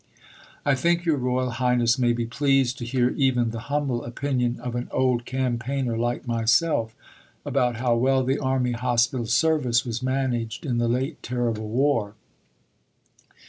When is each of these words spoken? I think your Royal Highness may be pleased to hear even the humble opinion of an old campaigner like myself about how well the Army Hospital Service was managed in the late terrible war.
I 0.65 0.73
think 0.73 1.05
your 1.05 1.17
Royal 1.17 1.51
Highness 1.51 1.99
may 1.99 2.11
be 2.11 2.25
pleased 2.25 2.79
to 2.79 2.85
hear 2.85 3.09
even 3.11 3.51
the 3.51 3.59
humble 3.69 4.03
opinion 4.03 4.59
of 4.59 4.73
an 4.73 4.87
old 4.91 5.25
campaigner 5.25 5.95
like 5.95 6.25
myself 6.25 6.95
about 7.45 7.75
how 7.75 7.95
well 7.95 8.23
the 8.23 8.39
Army 8.39 8.71
Hospital 8.71 9.27
Service 9.27 9.85
was 9.85 10.01
managed 10.01 10.65
in 10.65 10.79
the 10.79 10.87
late 10.87 11.21
terrible 11.21 11.69
war. 11.69 12.15